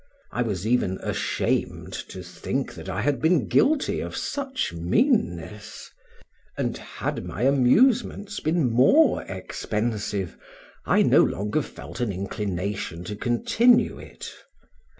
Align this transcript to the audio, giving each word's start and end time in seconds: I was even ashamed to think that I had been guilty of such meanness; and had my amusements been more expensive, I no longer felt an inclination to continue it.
I 0.31 0.41
was 0.41 0.65
even 0.65 0.97
ashamed 1.03 1.93
to 2.09 2.23
think 2.23 2.73
that 2.73 2.89
I 2.89 3.01
had 3.01 3.21
been 3.21 3.45
guilty 3.47 3.99
of 3.99 4.17
such 4.17 4.73
meanness; 4.73 5.91
and 6.57 6.75
had 6.75 7.23
my 7.23 7.43
amusements 7.43 8.39
been 8.39 8.71
more 8.71 9.21
expensive, 9.29 10.37
I 10.87 11.03
no 11.03 11.21
longer 11.21 11.61
felt 11.61 11.99
an 11.99 12.11
inclination 12.11 13.03
to 13.03 13.15
continue 13.15 13.99
it. 13.99 14.27